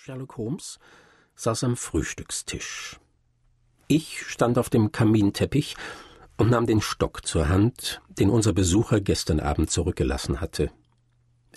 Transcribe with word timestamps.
Sherlock 0.00 0.36
Holmes 0.36 0.78
saß 1.34 1.64
am 1.64 1.76
Frühstückstisch. 1.76 3.00
Ich 3.88 4.22
stand 4.22 4.56
auf 4.56 4.70
dem 4.70 4.92
Kaminteppich 4.92 5.74
und 6.36 6.50
nahm 6.50 6.66
den 6.66 6.80
Stock 6.80 7.26
zur 7.26 7.48
Hand, 7.48 8.00
den 8.08 8.30
unser 8.30 8.52
Besucher 8.52 9.00
gestern 9.00 9.40
Abend 9.40 9.72
zurückgelassen 9.72 10.40
hatte. 10.40 10.70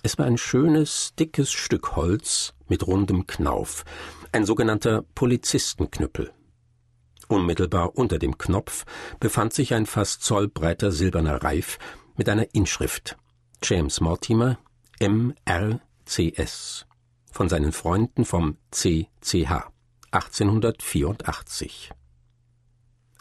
Es 0.02 0.18
war 0.18 0.26
ein 0.26 0.40
schönes, 0.40 1.14
dickes 1.20 1.52
Stück 1.52 1.96
Holz 1.96 2.56
mit 2.68 2.88
rundem 2.88 3.28
Knauf, 3.28 3.86
ein 4.32 4.44
sogenannter 4.44 5.04
Polizistenknüppel. 5.14 6.34
Unmittelbar 7.28 7.96
unter 7.96 8.18
dem 8.18 8.40
Knopf 8.40 8.86
befand 9.20 9.54
sich 9.54 9.76
ein 9.76 9.86
fast 9.86 10.24
zollbreiter 10.24 10.92
silberner 10.92 11.44
Reif 11.44 11.78
mit 12.18 12.28
einer 12.28 12.56
Inschrift 12.56 13.18
James 13.62 14.02
Mortimer, 14.02 14.58
M.R.C.S 15.00 16.88
von 17.32 17.50
seinen 17.50 17.72
Freunden 17.72 18.26
vom 18.26 18.58
CCH 18.72 19.72
1884. 20.12 21.92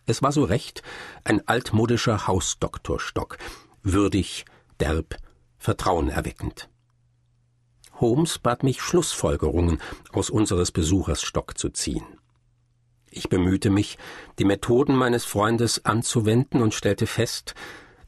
Es 0.06 0.22
war 0.22 0.32
so 0.32 0.44
recht 0.44 0.82
ein 1.24 1.46
altmodischer 1.46 2.26
Hausdoktorstock, 2.26 3.38
würdig, 3.82 4.44
derb, 4.80 5.16
vertrauenerweckend. 5.58 6.68
Holmes 8.00 8.38
bat 8.38 8.62
mich, 8.62 8.80
Schlussfolgerungen 8.80 9.80
aus 10.12 10.30
unseres 10.30 10.72
Besuchers 10.72 11.22
Stock 11.22 11.58
zu 11.58 11.68
ziehen. 11.68 12.04
Ich 13.10 13.28
bemühte 13.28 13.70
mich, 13.70 13.98
die 14.38 14.44
Methoden 14.44 14.94
meines 14.94 15.24
Freundes 15.24 15.84
anzuwenden 15.84 16.62
und 16.62 16.74
stellte 16.74 17.06
fest, 17.06 17.54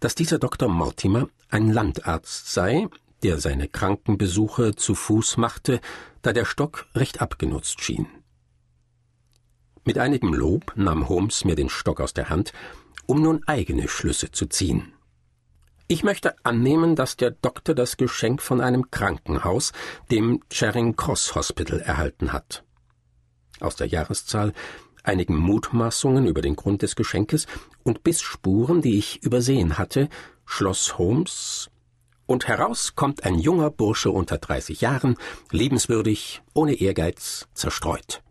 dass 0.01 0.15
dieser 0.15 0.39
Dr. 0.39 0.69
Mortimer 0.69 1.29
ein 1.49 1.73
Landarzt 1.73 2.53
sei, 2.53 2.89
der 3.23 3.39
seine 3.39 3.69
Krankenbesuche 3.69 4.75
zu 4.75 4.95
Fuß 4.95 5.37
machte, 5.37 5.81
da 6.23 6.33
der 6.33 6.45
Stock 6.45 6.87
recht 6.95 7.21
abgenutzt 7.21 7.81
schien. 7.81 8.07
Mit 9.85 9.99
einigem 9.99 10.33
Lob 10.33 10.73
nahm 10.77 11.09
Holmes 11.09 11.45
mir 11.45 11.57
den 11.57 11.69
Stock 11.69 12.01
aus 12.01 12.15
der 12.15 12.29
Hand, 12.29 12.53
um 13.07 13.21
nun 13.21 13.43
eigene 13.47 13.89
Schlüsse 13.89 14.31
zu 14.31 14.47
ziehen. 14.47 14.93
Ich 15.89 16.05
möchte 16.05 16.37
annehmen, 16.45 16.97
dass 16.97 17.17
der 17.17 17.33
Doktor 17.33 17.75
das 17.75 17.97
Geschenk 17.97 18.41
von 18.41 18.61
einem 18.61 18.91
Krankenhaus, 18.91 19.73
dem 20.11 20.41
Charing 20.51 20.97
Cross 20.97 21.35
Hospital, 21.35 21.81
erhalten 21.81 22.33
hat. 22.33 22.65
Aus 23.61 23.77
der 23.77 23.89
Jahreszahl, 23.89 24.53
einigen 25.03 25.37
Mutmaßungen 25.37 26.27
über 26.27 26.43
den 26.43 26.57
Grund 26.57 26.83
des 26.83 26.97
Geschenkes 26.97 27.47
und 27.83 28.05
Bissspuren, 28.05 28.81
die 28.83 28.97
ich 28.97 29.23
übersehen 29.23 29.79
hatte, 29.79 30.09
schloss 30.47 30.97
Holmes, 30.97 31.72
und 32.33 32.49
heraus 32.49 32.97
kommt 32.97 33.25
ein 33.25 33.39
junger 33.39 33.71
Bursche 33.71 34.11
unter 34.11 34.39
30 34.39 34.81
Jahren, 34.81 35.17
liebenswürdig, 35.51 36.43
ohne 36.55 36.75
Ehrgeiz, 36.75 37.47
zerstreut 37.55 38.23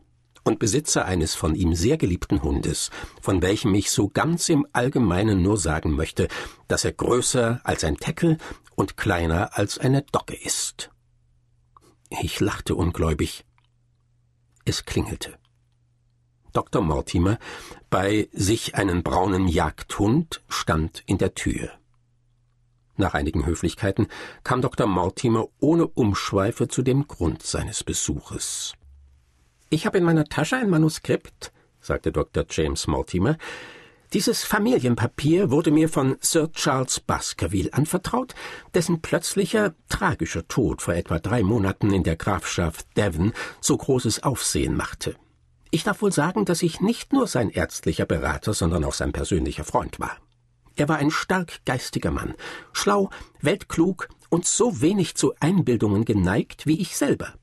und 0.43 0.57
Besitzer 0.57 1.05
eines 1.05 1.35
von 1.35 1.53
ihm 1.53 1.75
sehr 1.75 1.97
geliebten 1.97 2.41
Hundes, 2.41 2.89
von 3.21 3.43
welchem 3.43 3.75
ich 3.75 3.91
so 3.91 4.09
ganz 4.09 4.49
im 4.49 4.65
Allgemeinen 4.73 5.43
nur 5.43 5.57
sagen 5.57 5.91
möchte, 5.91 6.27
dass 6.67 6.83
er 6.83 6.93
größer 6.93 7.61
als 7.63 7.83
ein 7.83 7.97
Teckel 7.97 8.39
und 8.75 8.97
kleiner 8.97 9.55
als 9.55 9.77
eine 9.77 10.01
Docke 10.01 10.35
ist. 10.35 10.89
Ich 12.09 12.39
lachte 12.39 12.73
ungläubig. 12.73 13.45
Es 14.65 14.85
klingelte. 14.85 15.37
Dr. 16.53 16.81
Mortimer, 16.81 17.37
bei 17.91 18.29
sich 18.31 18.73
einen 18.73 19.03
braunen 19.03 19.47
Jagdhund, 19.47 20.43
stand 20.49 21.03
in 21.05 21.19
der 21.19 21.35
Tür. 21.35 21.69
Nach 23.01 23.15
einigen 23.15 23.47
Höflichkeiten 23.47 24.07
kam 24.43 24.61
Dr. 24.61 24.85
Mortimer 24.85 25.47
ohne 25.59 25.87
Umschweife 25.87 26.67
zu 26.67 26.83
dem 26.83 27.07
Grund 27.07 27.41
seines 27.41 27.83
Besuches. 27.83 28.73
Ich 29.71 29.87
habe 29.87 29.97
in 29.97 30.03
meiner 30.03 30.25
Tasche 30.25 30.57
ein 30.57 30.69
Manuskript, 30.69 31.51
sagte 31.79 32.11
Dr. 32.11 32.45
James 32.47 32.85
Mortimer. 32.85 33.39
Dieses 34.13 34.43
Familienpapier 34.43 35.49
wurde 35.49 35.71
mir 35.71 35.89
von 35.89 36.17
Sir 36.21 36.51
Charles 36.51 36.99
Baskerville 36.99 37.73
anvertraut, 37.73 38.35
dessen 38.75 39.01
plötzlicher, 39.01 39.73
tragischer 39.89 40.47
Tod 40.47 40.83
vor 40.83 40.93
etwa 40.93 41.17
drei 41.17 41.41
Monaten 41.41 41.91
in 41.91 42.03
der 42.03 42.17
Grafschaft 42.17 42.85
Devon 42.97 43.33
so 43.61 43.77
großes 43.77 44.21
Aufsehen 44.21 44.75
machte. 44.75 45.15
Ich 45.71 45.83
darf 45.83 46.03
wohl 46.03 46.11
sagen, 46.11 46.45
dass 46.45 46.61
ich 46.61 46.81
nicht 46.81 47.13
nur 47.13 47.25
sein 47.25 47.49
ärztlicher 47.49 48.05
Berater, 48.05 48.53
sondern 48.53 48.83
auch 48.83 48.93
sein 48.93 49.11
persönlicher 49.11 49.63
Freund 49.63 49.99
war. 49.99 50.17
Er 50.75 50.89
war 50.89 50.97
ein 50.97 51.11
stark 51.11 51.63
geistiger 51.65 52.11
Mann, 52.11 52.35
schlau, 52.73 53.09
weltklug 53.41 54.09
und 54.29 54.45
so 54.45 54.81
wenig 54.81 55.15
zu 55.15 55.33
Einbildungen 55.39 56.05
geneigt 56.05 56.65
wie 56.65 56.79
ich 56.79 56.95
selber. 56.95 57.33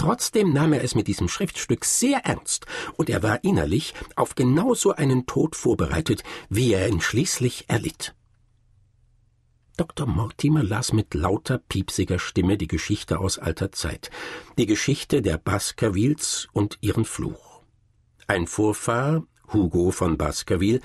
Trotzdem 0.00 0.54
nahm 0.54 0.72
er 0.72 0.82
es 0.82 0.94
mit 0.94 1.08
diesem 1.08 1.28
Schriftstück 1.28 1.84
sehr 1.84 2.24
ernst, 2.24 2.64
und 2.96 3.10
er 3.10 3.22
war 3.22 3.44
innerlich 3.44 3.92
auf 4.16 4.34
genau 4.34 4.72
so 4.72 4.92
einen 4.92 5.26
Tod 5.26 5.56
vorbereitet, 5.56 6.22
wie 6.48 6.72
er 6.72 6.88
ihn 6.88 7.02
schließlich 7.02 7.68
erlitt. 7.68 8.14
Dr. 9.76 10.06
Mortimer 10.06 10.62
las 10.62 10.92
mit 10.92 11.14
lauter, 11.14 11.58
piepsiger 11.58 12.18
Stimme 12.18 12.56
die 12.56 12.66
Geschichte 12.66 13.18
aus 13.18 13.38
alter 13.38 13.72
Zeit, 13.72 14.10
die 14.58 14.66
Geschichte 14.66 15.22
der 15.22 15.36
Baskervilles 15.36 16.48
und 16.52 16.78
ihren 16.80 17.04
Fluch. 17.04 17.62
Ein 18.26 18.46
Vorfahr, 18.46 19.24
Hugo 19.52 19.90
von 19.90 20.16
Baskerville, 20.16 20.80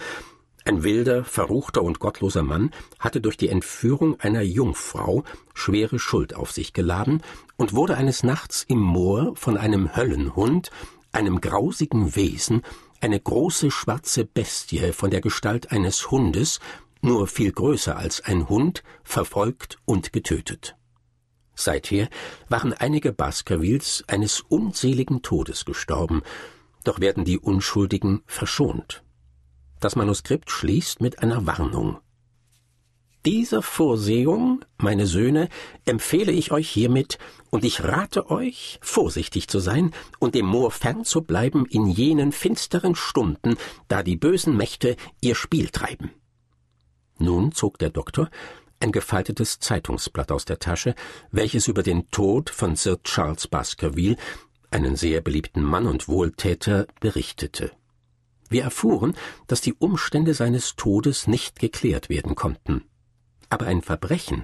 ein 0.66 0.84
wilder, 0.84 1.24
verruchter 1.24 1.84
und 1.84 2.00
gottloser 2.00 2.42
Mann 2.42 2.72
hatte 3.00 3.22
durch 3.22 3.38
die 3.38 3.50
Entführung 3.50 4.20
einer 4.20 4.42
Jungfrau 4.42 5.24
schwere 5.54 6.00
Schuld 6.00 6.36
auf 6.36 6.52
sich 6.52 6.74
geladen 6.74 7.22
und 7.56 7.74
wurde 7.74 7.96
eines 7.96 8.24
Nachts 8.24 8.66
im 8.68 8.80
Moor 8.80 9.36
von 9.36 9.58
einem 9.58 9.96
Höllenhund, 9.96 10.72
einem 11.12 11.40
grausigen 11.40 12.16
Wesen, 12.16 12.64
eine 13.00 13.20
große 13.20 13.70
schwarze 13.70 14.26
Bestie 14.26 14.92
von 14.92 15.12
der 15.12 15.22
Gestalt 15.22 15.72
eines 15.72 16.10
Hundes, 16.10 16.60
nur 17.00 17.28
viel 17.28 17.52
größer 17.52 17.96
als 17.96 18.22
ein 18.22 18.50
Hund, 18.50 18.84
verfolgt 19.04 19.78
und 19.86 20.12
getötet. 20.14 20.76
Seither 21.54 22.10
waren 22.50 22.74
einige 22.74 23.14
Baskervilles 23.14 24.04
eines 24.08 24.42
unseligen 24.42 25.22
Todes 25.22 25.64
gestorben, 25.64 26.24
doch 26.84 27.00
werden 27.00 27.24
die 27.24 27.38
Unschuldigen 27.38 28.24
verschont. 28.26 29.05
Das 29.80 29.96
Manuskript 29.96 30.50
schließt 30.50 31.02
mit 31.02 31.22
einer 31.22 31.46
Warnung. 31.46 32.00
Dieser 33.26 33.64
Vorsehung, 33.64 34.64
meine 34.78 35.08
Söhne, 35.08 35.50
empfehle 35.86 36.32
ich 36.32 36.52
euch 36.52 36.70
hiermit, 36.70 37.18
und 37.50 37.66
ich 37.66 37.84
rate 37.84 38.30
euch, 38.30 38.78
vorsichtig 38.82 39.48
zu 39.48 39.60
sein 39.60 39.92
und 40.20 40.36
dem 40.36 40.46
Moor 40.46 40.70
fern 40.70 41.06
zu 41.06 41.24
bleiben 41.24 41.66
in 41.66 41.88
jenen 41.88 42.32
finsteren 42.32 42.94
Stunden, 42.94 43.58
da 43.88 44.04
die 44.04 44.16
bösen 44.16 44.56
Mächte 44.56 44.96
ihr 45.22 45.34
Spiel 45.34 45.70
treiben. 45.70 46.12
Nun 47.18 47.52
zog 47.52 47.80
der 47.80 47.90
Doktor 47.90 48.30
ein 48.80 48.92
gefaltetes 48.92 49.60
Zeitungsblatt 49.60 50.32
aus 50.32 50.46
der 50.46 50.60
Tasche, 50.60 50.94
welches 51.32 51.68
über 51.68 51.82
den 51.82 52.12
Tod 52.12 52.52
von 52.52 52.76
Sir 52.76 53.02
Charles 53.04 53.48
Baskerville, 53.48 54.18
einen 54.70 54.96
sehr 54.96 55.22
beliebten 55.22 55.64
Mann 55.64 55.88
und 55.88 56.08
Wohltäter, 56.08 56.86
berichtete. 57.00 57.72
Wir 58.50 58.64
erfuhren, 58.64 59.16
dass 59.48 59.62
die 59.62 59.74
Umstände 59.74 60.34
seines 60.34 60.76
Todes 60.76 61.28
nicht 61.28 61.60
geklärt 61.60 62.10
werden 62.10 62.36
konnten. 62.36 62.84
Aber 63.50 63.66
ein 63.66 63.82
Verbrechen 63.82 64.44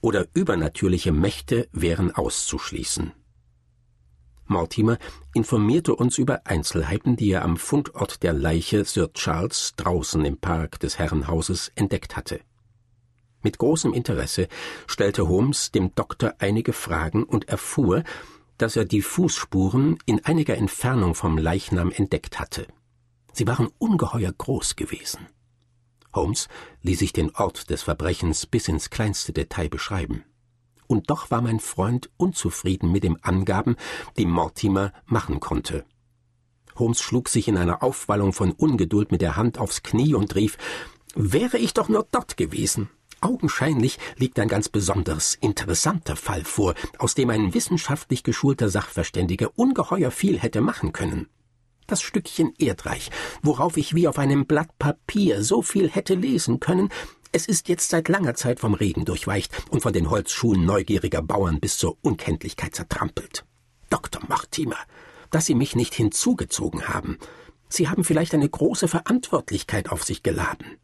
oder 0.00 0.26
übernatürliche 0.34 1.12
Mächte 1.12 1.68
wären 1.72 2.10
auszuschließen. 2.10 3.12
Mortimer 4.46 4.98
informierte 5.32 5.94
uns 5.94 6.18
über 6.18 6.46
Einzelheiten, 6.46 7.14
die 7.14 7.30
er 7.30 7.44
am 7.44 7.56
Fundort 7.56 8.22
der 8.24 8.32
Leiche 8.32 8.84
Sir 8.84 9.12
Charles 9.12 9.74
draußen 9.76 10.24
im 10.24 10.38
Park 10.38 10.80
des 10.80 10.98
Herrenhauses 10.98 11.70
entdeckt 11.76 12.16
hatte. 12.16 12.40
Mit 13.42 13.58
großem 13.58 13.92
Interesse 13.94 14.48
stellte 14.86 15.28
Holmes 15.28 15.70
dem 15.70 15.94
Doktor 15.94 16.34
einige 16.38 16.72
Fragen 16.72 17.22
und 17.22 17.48
erfuhr, 17.48 18.02
dass 18.58 18.76
er 18.76 18.84
die 18.84 19.02
Fußspuren 19.02 19.98
in 20.04 20.24
einiger 20.24 20.56
Entfernung 20.56 21.14
vom 21.14 21.38
Leichnam 21.38 21.92
entdeckt 21.92 22.38
hatte. 22.40 22.66
Sie 23.32 23.46
waren 23.46 23.68
ungeheuer 23.78 24.32
groß 24.32 24.76
gewesen. 24.76 25.26
Holmes 26.12 26.48
ließ 26.82 26.98
sich 26.98 27.12
den 27.12 27.34
Ort 27.34 27.70
des 27.70 27.82
Verbrechens 27.82 28.46
bis 28.46 28.68
ins 28.68 28.90
kleinste 28.90 29.32
Detail 29.32 29.68
beschreiben. 29.68 30.24
Und 30.86 31.08
doch 31.08 31.30
war 31.30 31.40
mein 31.40 31.60
Freund 31.60 32.10
unzufrieden 32.16 32.90
mit 32.90 33.04
den 33.04 33.22
Angaben, 33.22 33.76
die 34.18 34.26
Mortimer 34.26 34.92
machen 35.06 35.38
konnte. 35.38 35.84
Holmes 36.76 37.00
schlug 37.00 37.28
sich 37.28 37.46
in 37.46 37.56
einer 37.56 37.82
Aufwallung 37.82 38.32
von 38.32 38.52
Ungeduld 38.52 39.12
mit 39.12 39.20
der 39.20 39.36
Hand 39.36 39.58
aufs 39.58 39.82
Knie 39.82 40.14
und 40.14 40.34
rief 40.34 40.58
Wäre 41.14 41.58
ich 41.58 41.74
doch 41.74 41.88
nur 41.88 42.06
dort 42.10 42.36
gewesen. 42.36 42.88
Augenscheinlich 43.20 43.98
liegt 44.16 44.38
ein 44.38 44.48
ganz 44.48 44.68
besonders 44.68 45.34
interessanter 45.34 46.16
Fall 46.16 46.44
vor, 46.44 46.74
aus 46.98 47.14
dem 47.14 47.30
ein 47.30 47.52
wissenschaftlich 47.52 48.22
geschulter 48.22 48.68
Sachverständiger 48.68 49.50
ungeheuer 49.56 50.10
viel 50.10 50.38
hätte 50.38 50.60
machen 50.60 50.92
können 50.92 51.28
das 51.90 52.02
Stückchen 52.02 52.54
Erdreich, 52.58 53.10
worauf 53.42 53.76
ich 53.76 53.94
wie 53.94 54.08
auf 54.08 54.18
einem 54.18 54.46
Blatt 54.46 54.78
Papier 54.78 55.42
so 55.42 55.62
viel 55.62 55.90
hätte 55.90 56.14
lesen 56.14 56.60
können, 56.60 56.88
es 57.32 57.46
ist 57.46 57.68
jetzt 57.68 57.90
seit 57.90 58.08
langer 58.08 58.34
Zeit 58.34 58.58
vom 58.58 58.74
Regen 58.74 59.04
durchweicht 59.04 59.52
und 59.70 59.82
von 59.82 59.92
den 59.92 60.10
Holzschuhen 60.10 60.64
neugieriger 60.64 61.22
Bauern 61.22 61.60
bis 61.60 61.78
zur 61.78 61.96
Unkenntlichkeit 62.02 62.74
zertrampelt. 62.74 63.44
Dr. 63.88 64.22
Mortimer, 64.28 64.78
dass 65.30 65.46
Sie 65.46 65.54
mich 65.54 65.76
nicht 65.76 65.94
hinzugezogen 65.94 66.88
haben. 66.88 67.18
Sie 67.68 67.88
haben 67.88 68.02
vielleicht 68.02 68.34
eine 68.34 68.48
große 68.48 68.88
Verantwortlichkeit 68.88 69.90
auf 69.90 70.02
sich 70.02 70.24
geladen. 70.24 70.76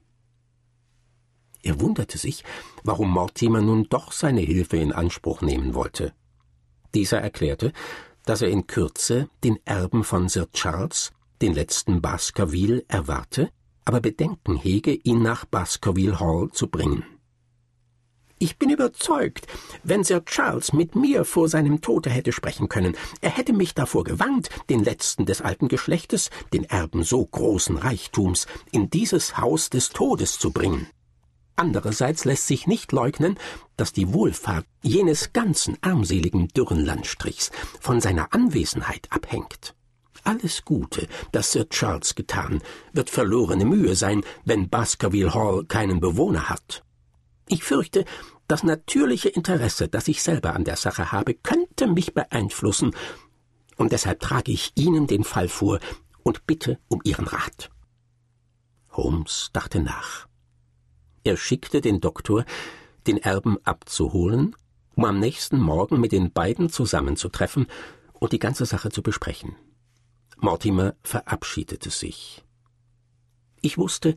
Er 1.63 1.81
wunderte 1.81 2.17
sich, 2.17 2.45
warum 2.85 3.11
Mortimer 3.11 3.61
nun 3.61 3.89
doch 3.89 4.13
seine 4.13 4.41
Hilfe 4.41 4.77
in 4.77 4.93
Anspruch 4.93 5.41
nehmen 5.41 5.75
wollte. 5.75 6.13
Dieser 6.95 7.21
erklärte, 7.21 7.73
dass 8.27 8.43
er 8.43 8.49
in 8.49 8.67
Kürze 8.67 9.31
den 9.43 9.59
Erben 9.65 10.05
von 10.05 10.29
Sir 10.29 10.51
Charles, 10.53 11.13
den 11.41 11.55
letzten 11.55 12.03
Baskerville, 12.03 12.85
erwarte, 12.89 13.51
aber 13.87 14.01
Bedenken 14.01 14.57
hege, 14.57 14.93
ihn 14.93 15.23
nach 15.23 15.47
Baskerville 15.47 16.21
Hall 16.21 16.51
zu 16.53 16.67
bringen. 16.67 17.05
Ich 18.39 18.59
bin 18.59 18.69
überzeugt, 18.69 19.47
wenn 19.83 20.05
Sir 20.05 20.23
Charles 20.27 20.75
mit 20.75 20.95
mir 20.95 21.25
vor 21.25 21.49
seinem 21.49 21.81
Tode 21.81 22.11
hätte 22.11 22.33
sprechen 22.33 22.69
können, 22.69 22.95
er 23.23 23.31
hätte 23.31 23.55
mich 23.55 23.73
davor 23.73 24.05
gewarnt, 24.05 24.51
den 24.69 24.85
letzten 24.85 25.25
des 25.25 25.41
alten 25.41 25.69
Geschlechtes, 25.69 26.29
den 26.53 26.65
Erben 26.65 27.03
so 27.03 27.25
großen 27.25 27.79
Reichtums, 27.79 28.47
in 28.73 28.91
dieses 28.91 29.39
Haus 29.39 29.71
des 29.71 29.89
Todes 29.89 30.39
zu 30.39 30.51
bringen. 30.51 30.87
Andererseits 31.57 32.27
lässt 32.27 32.47
sich 32.47 32.67
nicht 32.67 32.93
leugnen, 32.93 33.39
dass 33.77 33.93
die 33.93 34.13
Wohlfahrt 34.13 34.67
jenes 34.83 35.33
ganzen 35.33 35.79
armseligen 35.81 36.49
dürren 36.49 36.85
Landstrichs 36.85 37.51
von 37.81 38.01
seiner 38.01 38.35
Anwesenheit 38.35 39.07
abhängt. 39.11 39.75
Alles 40.23 40.65
Gute, 40.65 41.09
das 41.33 41.53
Sir 41.53 41.69
Charles 41.69 42.15
getan, 42.15 42.61
wird 42.93 43.11
verlorene 43.11 43.65
Mühe 43.65 43.95
sein, 43.97 44.23
wenn 44.45 44.69
Baskerville 44.69 45.33
Hall 45.33 45.65
keinen 45.65 46.01
Bewohner 46.01 46.49
hat. 46.49 46.83
Ich 47.49 47.65
fürchte, 47.65 48.05
das 48.49 48.63
natürliche 48.63 49.29
Interesse, 49.29 49.89
das 49.89 50.09
ich 50.09 50.23
selber 50.23 50.55
an 50.55 50.65
der 50.65 50.77
Sache 50.77 51.11
habe, 51.11 51.35
könnte 51.35 51.87
mich 51.87 52.13
beeinflussen, 52.13 52.95
und 53.77 53.93
deshalb 53.93 54.21
trage 54.21 54.53
ich 54.53 54.73
Ihnen 54.75 55.07
den 55.07 55.25
Fall 55.25 55.49
vor 55.49 55.81
und 56.23 56.47
bitte 56.47 56.79
um 56.89 57.01
Ihren 57.05 57.27
Rat. 57.27 57.71
Holmes 58.91 59.51
dachte 59.53 59.81
nach. 59.81 60.27
Er 61.27 61.37
schickte 61.37 61.81
den 61.81 62.01
Doktor, 62.01 62.45
den 63.09 63.19
Erben 63.19 63.59
abzuholen, 63.65 64.55
um 64.95 65.05
am 65.07 65.19
nächsten 65.19 65.59
Morgen 65.59 65.99
mit 65.99 66.13
den 66.13 66.31
beiden 66.31 66.71
zusammenzutreffen 66.71 67.67
und 68.13 68.33
die 68.33 68.39
ganze 68.39 68.65
Sache 68.65 68.91
zu 68.91 69.03
besprechen. 69.03 69.57
Mortimer 70.37 70.95
verabschiedete 71.03 71.91
sich. 71.91 72.45
Ich 73.61 73.77
wusste, 73.77 74.15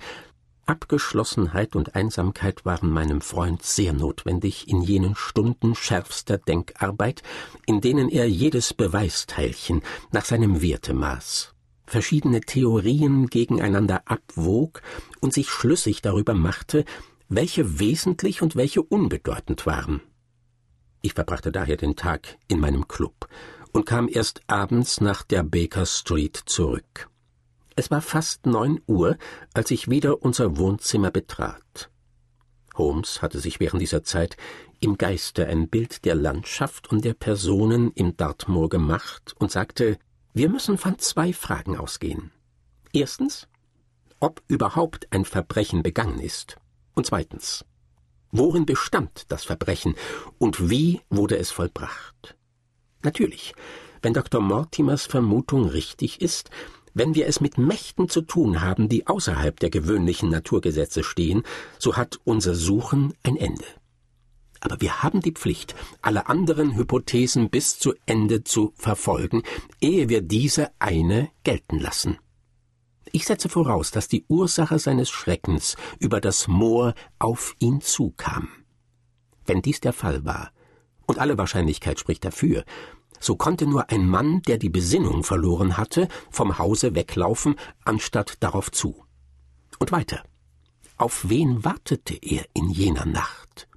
Abgeschlossenheit 0.67 1.75
und 1.75 1.95
Einsamkeit 1.95 2.63
waren 2.63 2.91
meinem 2.91 3.21
Freund 3.21 3.63
sehr 3.63 3.91
notwendig 3.91 4.67
in 4.67 4.83
jenen 4.83 5.15
Stunden 5.15 5.73
schärfster 5.73 6.38
Denkarbeit, 6.38 7.23
in 7.65 7.81
denen 7.81 8.07
er 8.07 8.29
jedes 8.29 8.75
Beweisteilchen 8.75 9.81
nach 10.11 10.25
seinem 10.25 10.61
Werte 10.61 10.94
maß, 10.94 11.56
verschiedene 11.89 12.41
Theorien 12.41 13.27
gegeneinander 13.27 14.03
abwog 14.06 14.81
und 15.19 15.33
sich 15.33 15.50
schlüssig 15.50 16.01
darüber 16.01 16.33
machte, 16.33 16.86
welche 17.27 17.80
wesentlich 17.80 18.41
und 18.41 18.56
welche 18.56 18.81
unbedeutend 18.81 19.65
waren. 19.65 20.01
Ich 21.01 21.13
verbrachte 21.13 21.51
daher 21.51 21.77
den 21.77 21.95
Tag 21.95 22.38
in 22.47 22.59
meinem 22.59 22.88
Club 22.88 23.27
und 23.71 23.86
kam 23.86 24.09
erst 24.09 24.41
abends 24.47 25.00
nach 25.00 25.24
der 25.24 25.44
Baker 25.44 25.86
Street 25.86 26.41
zurück. 26.45 27.09
Es 27.75 27.92
war 27.92 28.01
fast 28.01 28.45
neun 28.45 28.81
Uhr, 28.88 29.18
als 29.53 29.71
ich 29.71 29.89
wieder 29.89 30.21
unser 30.21 30.57
Wohnzimmer 30.57 31.12
betrat. 31.12 31.89
Holmes 32.75 33.21
hatte 33.21 33.39
sich 33.39 33.59
während 33.59 33.81
dieser 33.81 34.03
Zeit 34.03 34.35
im 34.80 34.97
Geiste 34.97 35.45
ein 35.47 35.69
Bild 35.69 36.06
der 36.06 36.15
Landschaft 36.15 36.89
und 36.89 37.06
der 37.06 37.13
Personen 37.13 37.92
im 37.92 38.18
Dartmoor 38.18 38.69
gemacht 38.69 39.35
und 39.38 39.51
sagte, 39.51 39.97
wir 40.39 40.47
müssen 40.47 40.77
von 40.77 40.97
zwei 41.00 41.33
Fragen 41.33 41.75
ausgehen. 41.75 42.31
Erstens, 42.94 43.50
ob 44.21 44.41
überhaupt 44.47 45.06
ein 45.12 45.25
Verbrechen 45.25 45.83
begangen 45.83 46.21
ist. 46.21 46.56
Und 46.94 47.06
zweitens, 47.06 47.65
worin 48.31 48.65
bestand 48.65 49.25
das 49.27 49.44
Verbrechen 49.44 49.95
und 50.38 50.69
wie 50.69 51.01
wurde 51.09 51.38
es 51.38 51.51
vollbracht? 51.51 52.38
Natürlich, 53.03 53.53
wenn 54.01 54.13
Dr. 54.13 54.39
Mortimers 54.39 55.07
Vermutung 55.07 55.68
richtig 55.68 56.21
ist, 56.21 56.51
wenn 56.94 57.15
wir 57.15 57.27
es 57.27 57.42
mit 57.42 57.57
Mächten 57.57 58.07
zu 58.07 58.21
tun 58.21 58.62
haben, 58.62 58.88
die 58.88 59.07
außerhalb 59.07 59.59
der 59.59 59.69
gewöhnlichen 59.69 60.30
Naturgesetze 60.30 61.03
stehen, 61.03 61.44
so 61.80 61.97
hat 61.97 62.18
unser 62.24 62.56
Suchen 62.56 63.13
ein 63.24 63.35
Ende. 63.35 63.65
Aber 64.59 64.81
wir 64.81 65.03
haben 65.03 65.21
die 65.21 65.31
Pflicht, 65.31 65.75
alle 66.01 66.27
anderen 66.27 66.75
Hypothesen 66.75 67.50
bis 67.50 67.79
zu 67.79 67.94
Ende 68.06 68.44
zu 68.44 68.73
verfolgen, 68.75 69.44
ehe 69.79 70.09
wir 70.09 70.21
diese 70.21 70.71
eine 70.79 71.29
gelten 71.44 71.79
lassen. 71.79 72.17
Ich 73.11 73.25
setze 73.25 73.50
voraus, 73.50 73.91
dass 73.91 74.07
die 74.07 74.25
Ursache 74.27 74.77
seines 74.77 75.09
Schreckens 75.09 75.75
über 75.97 76.21
das 76.21 76.47
Moor 76.47 76.94
auf 77.17 77.56
ihn 77.59 77.81
zukam. 77.81 78.50
Wenn 79.45 79.61
dies 79.61 79.79
der 79.79 79.94
Fall 79.94 80.25
war, 80.25 80.51
und 81.07 81.17
alle 81.17 81.39
Wahrscheinlichkeit 81.39 82.00
spricht 82.00 82.23
dafür, 82.23 82.63
so 83.19 83.35
konnte 83.35 83.65
nur 83.65 83.89
ein 83.89 84.07
Mann, 84.07 84.41
der 84.44 84.57
die 84.57 84.69
Besinnung 84.69 85.23
verloren 85.23 85.75
hatte, 85.75 86.07
vom 86.29 86.57
Hause 86.59 86.94
weglaufen, 86.95 87.56
anstatt 87.83 88.38
darauf 88.41 88.71
zu. 88.71 89.03
Und 89.79 89.91
weiter. 89.91 90.23
Auf 90.97 91.29
wen 91.29 91.63
wartete 91.63 92.15
er 92.15 92.45
in 92.53 92.69
jener 92.69 93.06
Nacht? 93.06 93.69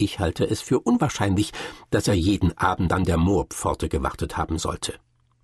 Ich 0.00 0.18
halte 0.18 0.48
es 0.48 0.62
für 0.62 0.80
unwahrscheinlich, 0.80 1.52
dass 1.90 2.08
er 2.08 2.14
jeden 2.14 2.56
Abend 2.56 2.90
an 2.90 3.04
der 3.04 3.18
Moorpforte 3.18 3.90
gewartet 3.90 4.38
haben 4.38 4.58
sollte. 4.58 4.94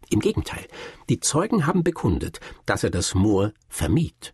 Im 0.09 0.21
Gegenteil, 0.21 0.67
die 1.11 1.21
Zeugen 1.21 1.67
haben 1.67 1.85
bekundet, 1.85 2.41
dass 2.65 2.83
er 2.83 2.89
das 2.89 3.15
Moor 3.15 3.53
vermied. 3.69 4.33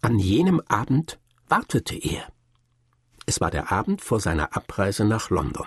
An 0.00 0.20
jenem 0.20 0.62
Abend 0.68 1.18
wartete 1.48 1.96
er. 1.96 2.28
Es 3.26 3.40
war 3.40 3.50
der 3.50 3.72
Abend 3.72 4.00
vor 4.00 4.20
seiner 4.20 4.56
Abreise 4.56 5.04
nach 5.04 5.28
London. 5.28 5.66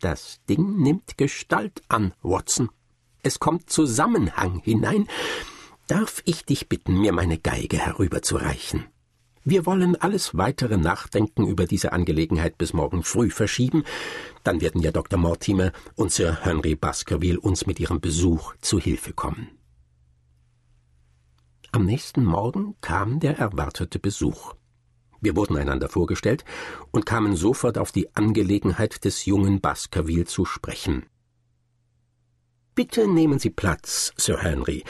Das 0.00 0.40
Ding 0.46 0.76
nimmt 0.76 1.16
Gestalt 1.16 1.80
an, 1.88 2.12
Watson. 2.20 2.68
Es 3.22 3.38
kommt 3.40 3.70
Zusammenhang 3.70 4.58
hinein. 4.58 5.08
Darf 5.86 6.20
ich 6.26 6.44
dich 6.44 6.68
bitten, 6.68 7.00
mir 7.00 7.12
meine 7.12 7.38
Geige 7.38 7.78
herüberzureichen? 7.78 8.91
Wir 9.44 9.66
wollen 9.66 9.96
alles 9.96 10.36
weitere 10.36 10.76
Nachdenken 10.76 11.46
über 11.46 11.66
diese 11.66 11.92
Angelegenheit 11.92 12.58
bis 12.58 12.72
morgen 12.72 13.02
früh 13.02 13.30
verschieben. 13.30 13.82
Dann 14.44 14.60
werden 14.60 14.80
ja 14.80 14.92
Dr. 14.92 15.18
Mortimer 15.18 15.72
und 15.96 16.12
Sir 16.12 16.38
Henry 16.42 16.76
Baskerville 16.76 17.40
uns 17.40 17.66
mit 17.66 17.80
ihrem 17.80 18.00
Besuch 18.00 18.54
zu 18.60 18.78
Hilfe 18.78 19.12
kommen. 19.12 19.48
Am 21.72 21.84
nächsten 21.86 22.24
Morgen 22.24 22.76
kam 22.80 23.18
der 23.18 23.38
erwartete 23.38 23.98
Besuch. 23.98 24.54
Wir 25.20 25.34
wurden 25.36 25.56
einander 25.56 25.88
vorgestellt 25.88 26.44
und 26.90 27.06
kamen 27.06 27.34
sofort 27.34 27.78
auf 27.78 27.90
die 27.90 28.14
Angelegenheit 28.14 29.04
des 29.04 29.24
jungen 29.24 29.60
Baskerville 29.60 30.24
zu 30.24 30.44
sprechen. 30.44 31.06
Bitte 32.74 33.08
nehmen 33.08 33.38
Sie 33.38 33.50
Platz, 33.50 34.12
Sir 34.16 34.38
Henry. 34.38 34.84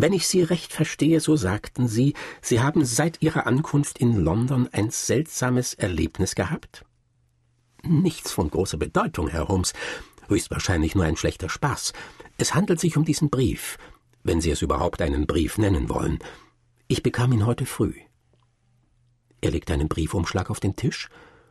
Wenn 0.00 0.14
ich 0.14 0.26
Sie 0.26 0.42
recht 0.42 0.72
verstehe, 0.72 1.20
so 1.20 1.36
sagten 1.36 1.86
Sie, 1.86 2.14
Sie 2.40 2.62
haben 2.62 2.86
seit 2.86 3.20
Ihrer 3.20 3.46
Ankunft 3.46 3.98
in 3.98 4.16
London 4.16 4.66
ein 4.72 4.88
seltsames 4.88 5.74
Erlebnis 5.74 6.34
gehabt? 6.34 6.86
Nichts 7.82 8.32
von 8.32 8.48
großer 8.48 8.78
Bedeutung, 8.78 9.28
Herr 9.28 9.48
Holmes. 9.48 9.74
Höchstwahrscheinlich 10.28 10.94
nur 10.94 11.04
ein 11.04 11.18
schlechter 11.18 11.50
Spaß. 11.50 11.92
Es 12.38 12.54
handelt 12.54 12.80
sich 12.80 12.96
um 12.96 13.04
diesen 13.04 13.28
Brief, 13.28 13.76
wenn 14.22 14.40
Sie 14.40 14.50
es 14.50 14.62
überhaupt 14.62 15.02
einen 15.02 15.26
Brief 15.26 15.58
nennen 15.58 15.90
wollen. 15.90 16.18
Ich 16.88 17.02
bekam 17.02 17.32
ihn 17.32 17.44
heute 17.44 17.66
früh. 17.66 17.92
Er 19.42 19.50
legte 19.50 19.74
einen 19.74 19.88
Briefumschlag 19.88 20.48
auf 20.48 20.60
den 20.60 20.76
Tisch, 20.76 21.10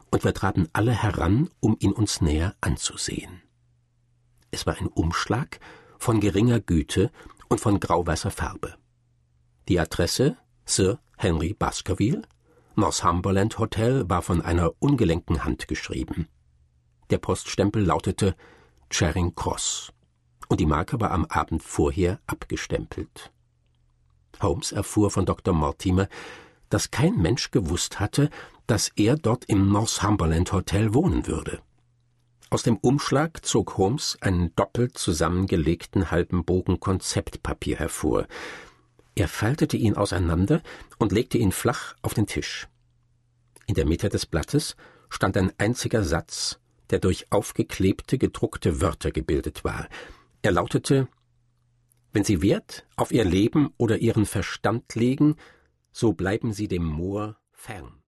und 0.09 0.23
wir 0.23 0.33
traten 0.33 0.69
alle 0.73 0.93
heran, 0.93 1.51
um 1.59 1.77
ihn 1.79 1.91
uns 1.91 2.19
näher 2.19 2.55
anzusehen. 2.61 3.43
Es 4.49 4.65
war 4.65 4.75
ein 4.75 4.87
Umschlag 4.87 5.59
von 5.99 6.19
geringer 6.19 6.59
Güte 6.59 7.11
und 7.49 7.59
von 7.59 7.79
grauweißer 7.79 8.31
Farbe. 8.31 8.75
Die 9.67 9.79
Adresse 9.79 10.37
Sir 10.65 10.99
Henry 11.17 11.53
Baskerville, 11.53 12.21
Northumberland 12.75 13.57
Hotel, 13.57 14.07
war 14.09 14.21
von 14.21 14.41
einer 14.41 14.71
ungelenken 14.79 15.43
Hand 15.43 15.67
geschrieben. 15.67 16.27
Der 17.09 17.17
Poststempel 17.17 17.83
lautete 17.83 18.35
Charing 18.91 19.35
Cross, 19.35 19.91
und 20.47 20.59
die 20.59 20.65
Marke 20.65 21.01
war 21.01 21.11
am 21.11 21.25
Abend 21.25 21.63
vorher 21.63 22.19
abgestempelt. 22.27 23.31
Holmes 24.41 24.71
erfuhr 24.71 25.11
von 25.11 25.25
Dr. 25.25 25.53
Mortimer, 25.53 26.07
dass 26.69 26.91
kein 26.91 27.17
Mensch 27.17 27.51
gewusst 27.51 27.99
hatte, 27.99 28.29
dass 28.67 28.89
er 28.95 29.15
dort 29.15 29.45
im 29.45 29.71
Northumberland 29.71 30.51
Hotel 30.53 30.93
wohnen 30.93 31.25
würde. 31.27 31.61
Aus 32.51 32.63
dem 32.63 32.77
Umschlag 32.77 33.45
zog 33.45 33.77
Holmes 33.77 34.17
einen 34.21 34.55
doppelt 34.55 34.97
zusammengelegten 34.97 36.09
halben 36.09 36.45
Bogen 36.45 36.79
Konzeptpapier 36.79 37.77
hervor. 37.77 38.27
Er 39.13 39.27
faltete 39.27 39.77
ihn 39.77 39.95
auseinander 39.95 40.63
und 40.97 41.11
legte 41.11 41.37
ihn 41.37 41.51
flach 41.51 41.95
auf 42.01 42.15
den 42.15 42.25
Tisch. 42.25 42.67
In 43.67 43.75
der 43.75 43.85
Mitte 43.85 44.09
des 44.09 44.25
Blattes 44.25 44.75
stand 45.09 45.37
ein 45.37 45.53
einziger 45.59 46.03
Satz, 46.03 46.59
der 46.89 46.97
durch 46.97 47.31
aufgeklebte 47.31 48.17
gedruckte 48.17 48.81
Wörter 48.81 49.11
gebildet 49.11 49.63
war. 49.63 49.87
Er 50.41 50.51
lautete 50.51 51.07
Wenn 52.13 52.23
Sie 52.23 52.41
Wert 52.41 52.87
auf 52.95 53.11
Ihr 53.11 53.25
Leben 53.25 53.69
oder 53.77 53.99
Ihren 53.99 54.25
Verstand 54.25 54.95
legen, 54.95 55.35
so 55.91 56.13
bleiben 56.13 56.51
Sie 56.51 56.67
dem 56.67 56.83
Moor 56.83 57.37
fern. 57.51 57.98